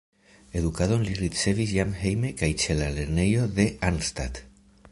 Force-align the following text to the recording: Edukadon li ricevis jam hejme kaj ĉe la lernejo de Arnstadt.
Edukadon 0.59 1.03
li 1.07 1.17
ricevis 1.19 1.75
jam 1.75 1.91
hejme 1.99 2.31
kaj 2.39 2.49
ĉe 2.63 2.77
la 2.81 2.87
lernejo 2.97 3.45
de 3.61 3.67
Arnstadt. 3.91 4.43